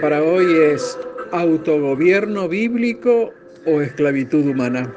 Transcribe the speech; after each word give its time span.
para 0.00 0.22
hoy 0.22 0.44
es 0.74 0.98
autogobierno 1.32 2.48
bíblico 2.48 3.32
o 3.66 3.80
esclavitud 3.80 4.46
humana. 4.46 4.94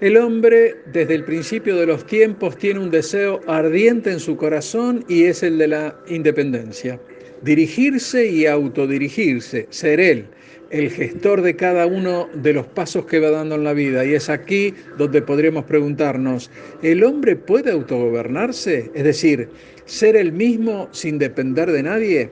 El 0.00 0.18
hombre 0.18 0.76
desde 0.92 1.14
el 1.14 1.24
principio 1.24 1.76
de 1.76 1.86
los 1.86 2.04
tiempos 2.06 2.56
tiene 2.58 2.80
un 2.80 2.90
deseo 2.90 3.40
ardiente 3.46 4.12
en 4.12 4.20
su 4.20 4.36
corazón 4.36 5.04
y 5.08 5.24
es 5.24 5.42
el 5.42 5.56
de 5.58 5.68
la 5.68 5.96
independencia. 6.06 7.00
Dirigirse 7.42 8.26
y 8.26 8.46
autodirigirse, 8.46 9.66
ser 9.70 10.00
él, 10.00 10.26
el 10.70 10.90
gestor 10.90 11.40
de 11.40 11.56
cada 11.56 11.86
uno 11.86 12.28
de 12.34 12.52
los 12.52 12.66
pasos 12.66 13.06
que 13.06 13.20
va 13.20 13.30
dando 13.30 13.54
en 13.54 13.64
la 13.64 13.72
vida. 13.72 14.04
Y 14.04 14.14
es 14.14 14.28
aquí 14.28 14.74
donde 14.98 15.22
podríamos 15.22 15.64
preguntarnos, 15.64 16.50
¿el 16.82 17.02
hombre 17.04 17.36
puede 17.36 17.70
autogobernarse? 17.70 18.90
Es 18.94 19.04
decir, 19.04 19.48
ser 19.86 20.14
el 20.16 20.32
mismo 20.32 20.88
sin 20.92 21.18
depender 21.18 21.72
de 21.72 21.82
nadie. 21.82 22.30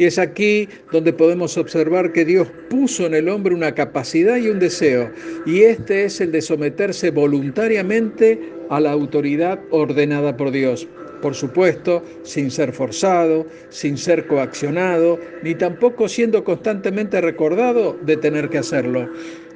Y 0.00 0.06
es 0.06 0.18
aquí 0.18 0.66
donde 0.92 1.12
podemos 1.12 1.58
observar 1.58 2.10
que 2.12 2.24
Dios 2.24 2.48
puso 2.70 3.04
en 3.04 3.12
el 3.12 3.28
hombre 3.28 3.54
una 3.54 3.74
capacidad 3.74 4.38
y 4.38 4.48
un 4.48 4.58
deseo, 4.58 5.10
y 5.44 5.60
este 5.60 6.06
es 6.06 6.22
el 6.22 6.32
de 6.32 6.40
someterse 6.40 7.10
voluntariamente 7.10 8.40
a 8.70 8.80
la 8.80 8.92
autoridad 8.92 9.60
ordenada 9.68 10.38
por 10.38 10.52
Dios. 10.52 10.88
Por 11.20 11.34
supuesto, 11.34 12.02
sin 12.22 12.50
ser 12.50 12.72
forzado, 12.72 13.46
sin 13.68 13.98
ser 13.98 14.26
coaccionado, 14.26 15.20
ni 15.42 15.54
tampoco 15.54 16.08
siendo 16.08 16.44
constantemente 16.44 17.20
recordado 17.20 17.98
de 18.00 18.16
tener 18.16 18.48
que 18.48 18.56
hacerlo. 18.56 19.06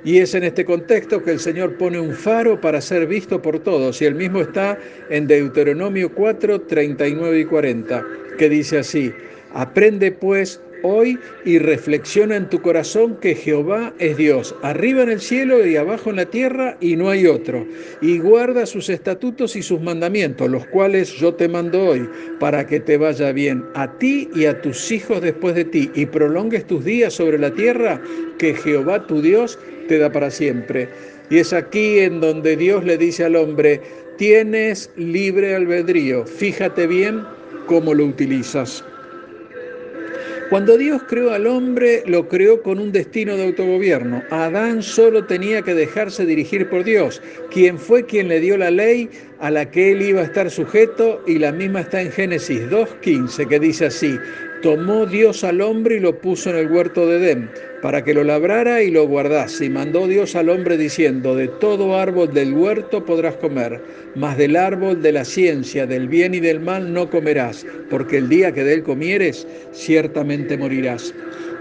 Y 0.05 0.19
es 0.19 0.35
en 0.35 0.45
este 0.45 0.67
contexto 0.67 1.23
que 1.23 1.31
el 1.31 1.41
Señor 1.41 1.79
pone 1.79 1.99
un 1.99 2.13
faro 2.13 2.61
para 2.61 2.83
ser 2.83 3.07
visto 3.07 3.41
por 3.41 3.61
todos, 3.61 4.03
y 4.03 4.05
el 4.05 4.15
mismo 4.15 4.43
está 4.43 4.79
en 5.09 5.27
Deuteronomio 5.27 6.13
4, 6.13 6.61
39 6.61 7.41
y 7.41 7.45
40, 7.47 8.07
que 8.37 8.51
dice 8.51 8.81
así, 8.81 9.11
Aprende 9.55 10.11
pues 10.11 10.61
hoy 10.83 11.19
y 11.45 11.59
reflexiona 11.59 12.37
en 12.37 12.49
tu 12.51 12.61
corazón 12.61 13.17
que 13.21 13.35
Jehová 13.35 13.95
es 13.99 14.17
Dios, 14.17 14.55
arriba 14.63 15.03
en 15.03 15.11
el 15.11 15.21
cielo 15.21 15.65
y 15.65 15.77
abajo 15.77 16.11
en 16.11 16.17
la 16.17 16.27
tierra 16.27 16.77
y 16.81 16.97
no 16.97 17.09
hay 17.09 17.27
otro. 17.27 17.67
Y 18.03 18.19
guarda 18.19 18.67
sus 18.67 18.91
estatutos 18.91 19.57
y 19.57 19.63
sus 19.63 19.81
mandamientos, 19.81 20.51
los 20.51 20.67
cuales 20.67 21.13
yo 21.15 21.35
te 21.35 21.49
mando 21.49 21.87
hoy, 21.87 22.09
para 22.39 22.67
que 22.67 22.81
te 22.81 22.99
vaya 22.99 23.33
bien 23.33 23.65
a 23.75 23.97
ti 23.99 24.29
y 24.35 24.45
a 24.45 24.61
tus 24.61 24.93
hijos 24.93 25.23
después 25.23 25.55
de 25.55 25.65
ti, 25.65 25.91
y 25.95 26.05
prolongues 26.05 26.67
tus 26.67 26.85
días 26.85 27.15
sobre 27.15 27.39
la 27.39 27.53
tierra 27.53 28.01
que 28.39 28.55
Jehová 28.55 29.07
tu 29.07 29.23
Dios 29.23 29.59
te 29.89 29.99
da 29.99 30.13
para 30.13 30.31
siempre. 30.31 30.89
Y 31.31 31.39
es 31.39 31.53
aquí 31.53 32.01
en 32.01 32.21
donde 32.21 32.57
Dios 32.57 32.85
le 32.85 32.99
dice 32.99 33.25
al 33.25 33.37
hombre, 33.37 33.81
tienes 34.19 34.91
libre 34.97 35.55
albedrío, 35.55 36.27
fíjate 36.27 36.87
bien 36.87 37.23
cómo 37.67 37.95
lo 37.95 38.05
utilizas. 38.05 38.85
Cuando 40.55 40.79
Dios 40.79 41.03
creó 41.09 41.33
al 41.33 41.49
hombre, 41.49 42.05
lo 42.07 42.29
creó 42.29 42.63
con 42.63 42.79
un 42.79 42.93
destino 42.93 43.37
de 43.37 43.43
autogobierno. 43.43 44.23
Adán 44.31 44.85
solo 44.85 45.25
tenía 45.25 45.63
que 45.63 45.75
dejarse 45.75 46.25
dirigir 46.25 46.71
por 46.71 46.85
Dios, 46.85 47.21
quien 47.51 47.77
fue 47.77 48.07
quien 48.07 48.29
le 48.29 48.39
dio 48.39 48.57
la 48.57 48.71
ley 48.71 49.11
a 49.41 49.51
la 49.51 49.69
que 49.69 49.91
él 49.91 50.03
iba 50.03 50.21
a 50.21 50.25
estar 50.27 50.49
sujeto, 50.53 51.21
y 51.27 51.41
la 51.41 51.51
misma 51.51 51.81
está 51.81 52.03
en 52.03 52.13
Génesis 52.13 52.71
2.15, 52.71 53.49
que 53.49 53.59
dice 53.59 53.87
así, 53.87 54.17
tomó 54.65 55.05
Dios 55.05 55.45
al 55.45 55.61
hombre 55.61 55.97
y 55.97 56.01
lo 56.01 56.19
puso 56.19 56.49
en 56.49 56.57
el 56.57 56.73
huerto 56.73 57.07
de 57.07 57.19
Edén, 57.19 57.51
para 57.83 58.03
que 58.03 58.15
lo 58.15 58.25
labrara 58.25 58.83
y 58.83 58.91
lo 58.91 59.07
guardase. 59.07 59.67
Y 59.67 59.69
mandó 59.69 60.07
Dios 60.09 60.35
al 60.37 60.49
hombre 60.49 60.79
diciendo, 60.79 61.37
de 61.37 61.49
todo 61.49 61.99
árbol 61.99 62.33
del 62.33 62.55
huerto 62.55 63.05
podrás 63.05 63.37
comer, 63.37 63.83
mas 64.15 64.39
del 64.39 64.57
árbol 64.57 65.03
de 65.03 65.13
la 65.13 65.27
ciencia, 65.27 65.87
del 65.87 66.09
bien 66.09 66.33
y 66.33 66.41
del 66.41 66.61
mal 66.61 66.95
no 66.95 67.11
comerás, 67.11 67.67
porque 67.91 68.17
el 68.17 68.31
día 68.31 68.55
que 68.55 68.65
de 68.65 68.73
él 68.73 68.83
comieres, 68.85 69.47
ciertamente 69.73 70.57
morirás. 70.57 71.15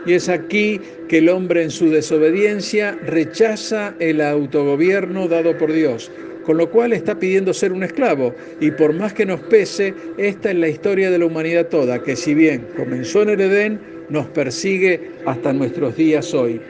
Y 0.05 0.13
es 0.13 0.29
aquí 0.29 0.79
que 1.09 1.17
el 1.17 1.27
hombre 1.27 1.63
en 1.63 1.71
su 1.71 1.89
desobediencia 1.89 2.97
rechaza 3.05 3.95
el 3.99 4.21
autogobierno 4.21 5.27
dado 5.27 5.57
por 5.57 5.73
Dios 5.73 6.09
con 6.43 6.57
lo 6.57 6.69
cual 6.69 6.93
está 6.93 7.17
pidiendo 7.19 7.53
ser 7.53 7.71
un 7.71 7.83
esclavo. 7.83 8.33
Y 8.59 8.71
por 8.71 8.93
más 8.93 9.13
que 9.13 9.25
nos 9.25 9.39
pese, 9.41 9.93
esta 10.17 10.51
es 10.51 10.57
la 10.57 10.69
historia 10.69 11.09
de 11.09 11.19
la 11.19 11.25
humanidad 11.25 11.67
toda, 11.67 12.01
que 12.03 12.15
si 12.15 12.33
bien 12.33 12.67
comenzó 12.75 13.23
en 13.23 13.29
el 13.29 13.41
Edén, 13.41 13.79
nos 14.09 14.27
persigue 14.27 15.11
hasta 15.25 15.53
nuestros 15.53 15.95
días 15.95 16.33
hoy. 16.33 16.61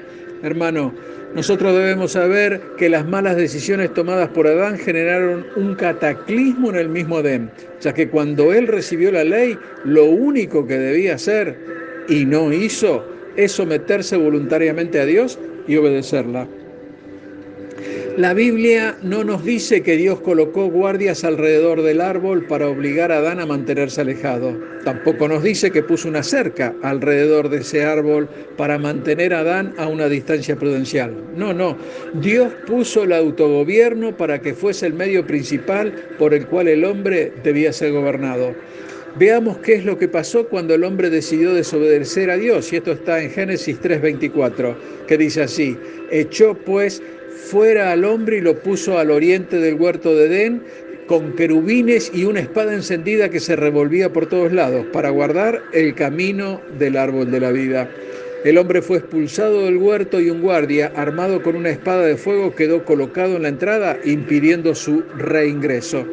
Hermano, 0.44 0.94
nosotros 1.36 1.74
debemos 1.74 2.12
saber 2.12 2.62
que 2.78 2.90
las 2.90 3.08
malas 3.08 3.36
decisiones 3.36 3.94
tomadas 3.94 4.30
por 4.30 4.46
Adán 4.46 4.78
generaron 4.78 5.48
un 5.56 5.74
cataclismo 5.74 6.70
en 6.70 6.76
el 6.76 6.90
mismo 6.90 7.20
Edén, 7.20 7.50
ya 7.82 7.94
que 7.94 8.08
cuando 8.08 8.54
él 8.54 8.68
recibió 8.68 9.12
la 9.12 9.24
ley, 9.24 9.58
lo 9.84 10.06
único 10.06 10.68
que 10.68 10.78
debía 10.78 11.16
hacer 11.16 11.58
y 12.08 12.26
no 12.26 12.54
hizo 12.54 13.04
es 13.36 13.52
someterse 13.52 14.16
voluntariamente 14.16 15.00
a 15.00 15.06
Dios 15.06 15.40
y 15.68 15.76
obedecerla. 15.76 16.48
La 18.18 18.36
Biblia 18.36 18.96
no 19.02 19.24
nos 19.24 19.44
dice 19.44 19.82
que 19.82 19.98
Dios 19.98 20.20
colocó 20.22 20.68
guardias 20.68 21.24
alrededor 21.24 21.82
del 21.82 22.00
árbol 22.00 22.46
para 22.46 22.68
obligar 22.68 23.12
a 23.12 23.18
Adán 23.18 23.40
a 23.40 23.48
mantenerse 23.48 24.02
alejado. 24.02 24.56
Tampoco 24.84 25.28
nos 25.28 25.42
dice 25.42 25.72
que 25.72 25.82
puso 25.82 26.10
una 26.10 26.22
cerca 26.22 26.76
alrededor 26.84 27.50
de 27.50 27.62
ese 27.62 27.84
árbol 27.84 28.30
para 28.56 28.78
mantener 28.78 29.34
a 29.34 29.40
Adán 29.40 29.74
a 29.78 29.88
una 29.88 30.10
distancia 30.10 30.56
prudencial. 30.56 31.12
No, 31.36 31.56
no. 31.56 31.76
Dios 32.14 32.54
puso 32.68 33.04
el 33.04 33.14
autogobierno 33.14 34.16
para 34.16 34.40
que 34.40 34.54
fuese 34.54 34.86
el 34.86 34.94
medio 34.94 35.26
principal 35.26 35.92
por 36.20 36.36
el 36.36 36.46
cual 36.46 36.68
el 36.68 36.86
hombre 36.86 37.34
debía 37.44 37.74
ser 37.74 37.94
gobernado. 37.94 38.54
Veamos 39.16 39.58
qué 39.60 39.76
es 39.76 39.86
lo 39.86 39.98
que 39.98 40.08
pasó 40.08 40.48
cuando 40.48 40.74
el 40.74 40.84
hombre 40.84 41.10
decidió 41.10 41.54
desobedecer 41.54 42.30
a 42.30 42.38
Dios. 42.38 42.72
Y 42.74 42.78
esto 42.78 42.92
está 42.92 43.24
en 43.24 43.32
Génesis 43.32 43.80
3:24, 43.80 44.76
que 45.08 45.18
dice 45.18 45.44
así, 45.44 45.78
echó 46.12 46.56
pues 46.56 47.02
fuera 47.54 47.92
al 47.92 48.04
hombre 48.04 48.38
y 48.38 48.42
lo 48.42 48.56
puso 48.56 48.98
al 48.98 49.12
oriente 49.12 49.58
del 49.58 49.76
huerto 49.76 50.16
de 50.16 50.26
Edén 50.26 50.64
con 51.06 51.34
querubines 51.34 52.10
y 52.12 52.26
una 52.26 52.40
espada 52.40 52.74
encendida 52.74 53.30
que 53.30 53.40
se 53.40 53.56
revolvía 53.56 54.12
por 54.12 54.26
todos 54.26 54.52
lados 54.52 54.88
para 54.92 55.12
guardar 55.12 55.62
el 55.72 55.94
camino 55.94 56.62
del 56.80 56.98
árbol 56.98 57.30
de 57.30 57.40
la 57.40 57.52
vida. 57.52 57.92
El 58.44 58.58
hombre 58.58 58.82
fue 58.82 58.98
expulsado 58.98 59.66
del 59.66 59.78
huerto 59.78 60.20
y 60.20 60.32
un 60.32 60.42
guardia, 60.42 60.94
armado 60.96 61.44
con 61.44 61.56
una 61.56 61.70
espada 61.70 62.02
de 62.02 62.18
fuego, 62.18 62.56
quedó 62.56 62.84
colocado 62.86 63.36
en 63.36 63.44
la 63.44 63.50
entrada, 63.50 64.00
impidiendo 64.04 64.74
su 64.74 65.04
reingreso. 65.16 66.08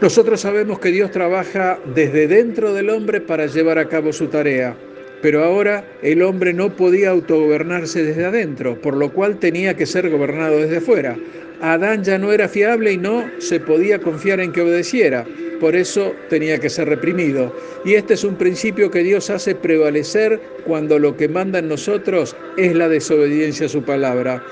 Nosotros 0.00 0.40
sabemos 0.40 0.78
que 0.78 0.92
Dios 0.92 1.10
trabaja 1.10 1.78
desde 1.94 2.26
dentro 2.26 2.72
del 2.72 2.88
hombre 2.88 3.20
para 3.20 3.44
llevar 3.44 3.78
a 3.78 3.86
cabo 3.86 4.14
su 4.14 4.28
tarea. 4.28 4.74
Pero 5.22 5.44
ahora 5.44 5.84
el 6.02 6.22
hombre 6.22 6.52
no 6.52 6.74
podía 6.74 7.10
autogobernarse 7.10 8.02
desde 8.02 8.24
adentro, 8.24 8.80
por 8.80 8.96
lo 8.96 9.12
cual 9.12 9.38
tenía 9.38 9.76
que 9.76 9.86
ser 9.86 10.08
gobernado 10.08 10.58
desde 10.58 10.78
afuera. 10.78 11.16
Adán 11.60 12.02
ya 12.02 12.18
no 12.18 12.32
era 12.32 12.48
fiable 12.48 12.92
y 12.92 12.96
no 12.96 13.24
se 13.38 13.60
podía 13.60 13.98
confiar 13.98 14.40
en 14.40 14.52
que 14.52 14.62
obedeciera, 14.62 15.26
por 15.60 15.76
eso 15.76 16.14
tenía 16.30 16.58
que 16.58 16.70
ser 16.70 16.88
reprimido. 16.88 17.54
Y 17.84 17.94
este 17.94 18.14
es 18.14 18.24
un 18.24 18.36
principio 18.36 18.90
que 18.90 19.02
Dios 19.02 19.28
hace 19.28 19.54
prevalecer 19.54 20.40
cuando 20.64 20.98
lo 20.98 21.16
que 21.18 21.28
manda 21.28 21.58
en 21.58 21.68
nosotros 21.68 22.34
es 22.56 22.74
la 22.74 22.88
desobediencia 22.88 23.66
a 23.66 23.68
su 23.68 23.82
palabra. 23.82 24.42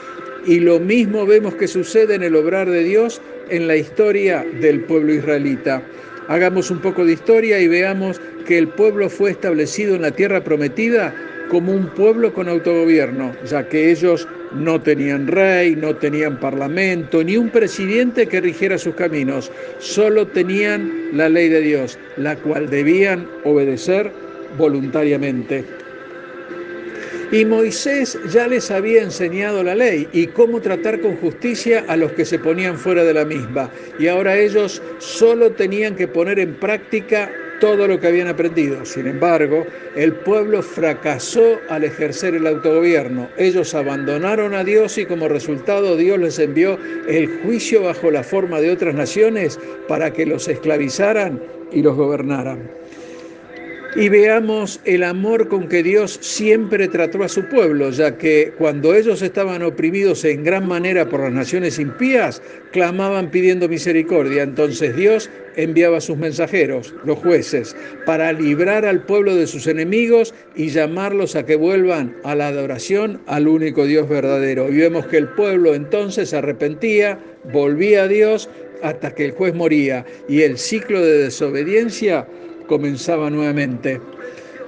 Y 0.46 0.60
lo 0.60 0.78
mismo 0.78 1.24
vemos 1.24 1.54
que 1.54 1.66
sucede 1.66 2.14
en 2.14 2.22
el 2.22 2.36
obrar 2.36 2.70
de 2.70 2.84
Dios 2.84 3.22
en 3.48 3.66
la 3.66 3.76
historia 3.76 4.46
del 4.60 4.84
pueblo 4.84 5.14
israelita. 5.14 5.82
Hagamos 6.28 6.70
un 6.70 6.78
poco 6.78 7.06
de 7.06 7.14
historia 7.14 7.58
y 7.58 7.68
veamos 7.68 8.20
que 8.46 8.58
el 8.58 8.68
pueblo 8.68 9.08
fue 9.08 9.30
establecido 9.30 9.96
en 9.96 10.02
la 10.02 10.10
tierra 10.10 10.44
prometida 10.44 11.14
como 11.48 11.72
un 11.72 11.86
pueblo 11.88 12.34
con 12.34 12.48
autogobierno, 12.48 13.32
ya 13.46 13.66
que 13.66 13.90
ellos 13.90 14.28
no 14.52 14.80
tenían 14.82 15.26
rey, 15.26 15.74
no 15.74 15.96
tenían 15.96 16.38
parlamento, 16.38 17.24
ni 17.24 17.38
un 17.38 17.48
presidente 17.48 18.26
que 18.26 18.42
rigiera 18.42 18.76
sus 18.76 18.94
caminos, 18.94 19.50
solo 19.78 20.26
tenían 20.26 21.08
la 21.14 21.30
ley 21.30 21.48
de 21.48 21.62
Dios, 21.62 21.98
la 22.18 22.36
cual 22.36 22.68
debían 22.68 23.26
obedecer 23.44 24.12
voluntariamente. 24.58 25.87
Y 27.30 27.44
Moisés 27.44 28.18
ya 28.32 28.46
les 28.46 28.70
había 28.70 29.02
enseñado 29.02 29.62
la 29.62 29.74
ley 29.74 30.08
y 30.12 30.28
cómo 30.28 30.62
tratar 30.62 30.98
con 31.00 31.16
justicia 31.16 31.84
a 31.86 31.94
los 31.94 32.12
que 32.12 32.24
se 32.24 32.38
ponían 32.38 32.78
fuera 32.78 33.04
de 33.04 33.12
la 33.12 33.26
misma. 33.26 33.70
Y 33.98 34.06
ahora 34.06 34.38
ellos 34.38 34.80
solo 34.98 35.52
tenían 35.52 35.94
que 35.94 36.08
poner 36.08 36.38
en 36.38 36.54
práctica 36.54 37.30
todo 37.60 37.86
lo 37.86 38.00
que 38.00 38.06
habían 38.06 38.28
aprendido. 38.28 38.82
Sin 38.86 39.06
embargo, 39.06 39.66
el 39.94 40.14
pueblo 40.14 40.62
fracasó 40.62 41.60
al 41.68 41.84
ejercer 41.84 42.34
el 42.34 42.46
autogobierno. 42.46 43.28
Ellos 43.36 43.74
abandonaron 43.74 44.54
a 44.54 44.64
Dios 44.64 44.96
y 44.96 45.04
como 45.04 45.28
resultado 45.28 45.98
Dios 45.98 46.18
les 46.18 46.38
envió 46.38 46.78
el 47.08 47.28
juicio 47.42 47.82
bajo 47.82 48.10
la 48.10 48.22
forma 48.22 48.60
de 48.62 48.70
otras 48.70 48.94
naciones 48.94 49.58
para 49.86 50.14
que 50.14 50.24
los 50.24 50.48
esclavizaran 50.48 51.42
y 51.72 51.82
los 51.82 51.94
gobernaran. 51.94 52.70
Y 53.96 54.08
veamos 54.08 54.80
el 54.84 55.02
amor 55.02 55.48
con 55.48 55.68
que 55.68 55.82
Dios 55.82 56.18
siempre 56.20 56.88
trató 56.88 57.22
a 57.22 57.28
su 57.28 57.44
pueblo, 57.46 57.90
ya 57.90 58.18
que 58.18 58.52
cuando 58.58 58.94
ellos 58.94 59.22
estaban 59.22 59.62
oprimidos 59.62 60.24
en 60.24 60.44
gran 60.44 60.68
manera 60.68 61.08
por 61.08 61.20
las 61.20 61.32
naciones 61.32 61.78
impías, 61.78 62.42
clamaban 62.72 63.30
pidiendo 63.30 63.68
misericordia. 63.68 64.42
Entonces 64.42 64.94
Dios 64.94 65.30
enviaba 65.56 65.98
a 65.98 66.02
sus 66.02 66.18
mensajeros, 66.18 66.94
los 67.04 67.18
jueces, 67.18 67.74
para 68.04 68.32
librar 68.32 68.84
al 68.84 69.04
pueblo 69.04 69.34
de 69.34 69.46
sus 69.46 69.66
enemigos 69.66 70.34
y 70.54 70.68
llamarlos 70.68 71.34
a 71.34 71.46
que 71.46 71.56
vuelvan 71.56 72.14
a 72.24 72.34
la 72.34 72.48
adoración 72.48 73.20
al 73.26 73.48
único 73.48 73.86
Dios 73.86 74.08
verdadero. 74.08 74.68
Y 74.68 74.76
vemos 74.76 75.06
que 75.06 75.16
el 75.16 75.28
pueblo 75.28 75.74
entonces 75.74 76.30
se 76.30 76.36
arrepentía, 76.36 77.18
volvía 77.52 78.02
a 78.02 78.08
Dios 78.08 78.50
hasta 78.82 79.14
que 79.14 79.24
el 79.24 79.32
juez 79.32 79.54
moría 79.54 80.04
y 80.28 80.42
el 80.42 80.58
ciclo 80.58 81.02
de 81.02 81.18
desobediencia 81.24 82.26
comenzaba 82.68 83.30
nuevamente. 83.30 84.00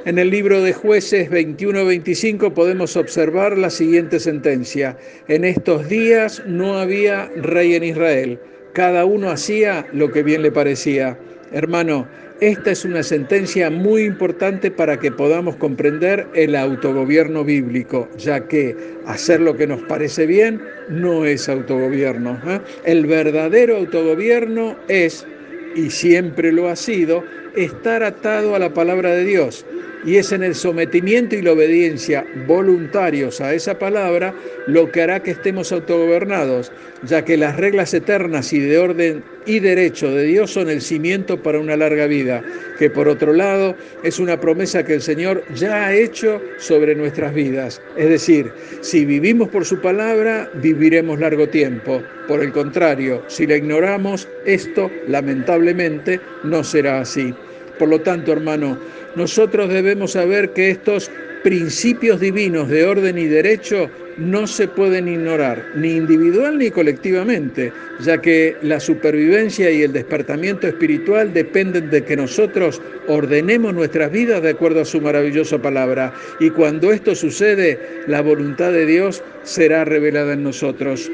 En 0.07 0.19
el 0.19 0.31
libro 0.31 0.63
de 0.63 0.73
jueces 0.73 1.31
21-25 1.31 2.53
podemos 2.55 2.97
observar 2.97 3.57
la 3.57 3.71
siguiente 3.71 4.19
sentencia. 4.19 4.97
En 5.29 5.45
estos 5.45 5.89
días 5.89 6.43
no 6.47 6.79
había 6.79 7.31
rey 7.37 7.75
en 7.75 7.85
Israel. 7.85 8.41
Cada 8.73 9.05
uno 9.05 9.31
hacía 9.31 9.87
lo 9.93 10.11
que 10.11 10.23
bien 10.23 10.43
le 10.43 10.51
parecía. 10.51 11.19
Hermano, 11.53 12.09
esta 12.41 12.71
es 12.71 12.87
una 12.87 13.03
sentencia 13.03 13.69
muy 13.69 14.05
importante 14.05 14.71
para 14.71 14.99
que 14.99 15.13
podamos 15.13 15.57
comprender 15.57 16.27
el 16.33 16.57
autogobierno 16.57 17.45
bíblico, 17.45 18.09
ya 18.17 18.49
que 18.49 18.75
hacer 19.05 19.41
lo 19.41 19.55
que 19.59 19.67
nos 19.67 19.83
parece 19.83 20.25
bien 20.25 20.63
no 20.89 21.27
es 21.27 21.51
autogobierno. 21.51 22.41
¿eh? 22.47 22.61
El 22.85 23.05
verdadero 23.05 23.77
autogobierno 23.77 24.75
es, 24.89 25.27
y 25.75 25.91
siempre 25.91 26.53
lo 26.53 26.69
ha 26.69 26.77
sido, 26.77 27.25
estar 27.55 28.03
atado 28.03 28.55
a 28.55 28.59
la 28.59 28.73
palabra 28.75 29.11
de 29.11 29.25
Dios. 29.25 29.65
Y 30.05 30.17
es 30.17 30.33
en 30.33 30.43
el 30.43 30.55
sometimiento 30.55 31.37
y 31.37 31.43
la 31.43 31.53
obediencia 31.53 32.25
voluntarios 32.47 33.41
a 33.41 33.55
esa 33.55 33.79
palabra 33.79 34.35
lo 34.67 34.91
que 34.91 35.03
hará 35.03 35.23
que 35.23 35.33
estemos 35.33 35.73
autogobernados, 35.73 36.73
ya 37.03 37.25
que 37.25 37.37
las 37.37 37.57
reglas 37.57 37.93
eternas 37.93 38.53
y 38.53 38.61
de 38.61 38.79
orden 38.79 39.23
y 39.47 39.59
derecho 39.61 40.11
de 40.15 40.25
Dios 40.25 40.53
son 40.53 40.71
el 40.71 40.81
cimiento 40.81 41.43
para 41.43 41.59
una 41.59 41.77
larga 41.77 42.07
vida, 42.07 42.43
que 42.79 42.91
por 42.91 43.09
otro 43.09 43.33
lado 43.33 43.77
es 44.03 44.19
una 44.19 44.41
promesa 44.41 44.85
que 44.85 44.95
el 44.95 45.03
Señor 45.03 45.45
ya 45.55 45.87
ha 45.87 45.95
hecho 45.95 46.41
sobre 46.59 46.95
nuestras 46.95 47.35
vidas. 47.35 47.83
Es 47.97 48.09
decir, 48.09 48.53
si 48.81 49.05
vivimos 49.05 49.49
por 49.49 49.65
su 49.65 49.81
palabra, 49.81 50.51
viviremos 50.55 51.19
largo 51.19 51.49
tiempo. 51.49 52.03
Por 52.29 52.43
el 52.43 52.53
contrario, 52.53 53.23
si 53.29 53.47
la 53.47 53.57
ignoramos, 53.57 54.29
esto 54.45 54.91
lamentablemente 55.09 56.21
no 56.45 56.63
será 56.63 57.01
así. 57.01 57.35
Por 57.81 57.89
lo 57.89 58.03
tanto, 58.03 58.31
hermano, 58.31 58.77
nosotros 59.17 59.71
debemos 59.71 60.13
saber 60.13 60.51
que 60.51 60.69
estos 60.69 61.11
principios 61.43 62.21
divinos 62.21 62.69
de 62.69 62.85
orden 62.85 63.17
y 63.17 63.25
derecho 63.25 63.91
no 64.19 64.47
se 64.47 64.69
pueden 64.69 65.09
ignorar, 65.09 65.65
ni 65.77 65.93
individual 65.93 66.59
ni 66.59 66.71
colectivamente, 66.71 67.73
ya 68.01 68.21
que 68.21 68.55
la 68.61 68.81
supervivencia 68.81 69.71
y 69.71 69.83
el 69.83 69.95
despertamiento 69.95 70.69
espiritual 70.69 71.33
dependen 71.33 71.89
de 71.89 72.05
que 72.05 72.17
nosotros 72.17 72.83
ordenemos 73.09 73.73
nuestras 73.73 74.13
vidas 74.13 74.43
de 74.43 74.51
acuerdo 74.51 74.83
a 74.83 74.85
su 74.85 75.01
maravillosa 75.01 75.57
palabra. 75.57 76.13
Y 76.39 76.51
cuando 76.51 76.93
esto 76.93 77.15
sucede, 77.15 77.79
la 78.09 78.21
voluntad 78.21 78.73
de 78.73 78.85
Dios 78.85 79.23
será 79.43 79.87
revelada 79.87 80.35
en 80.35 80.43
nosotros. 80.43 81.11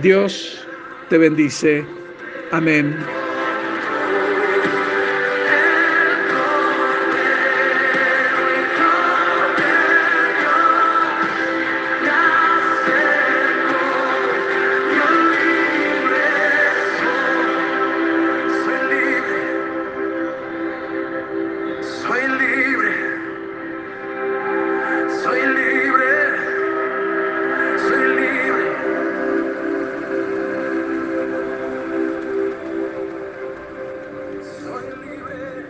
Dios 0.00 0.66
te 1.10 1.18
bendice. 1.18 1.84
Amén. 2.50 2.96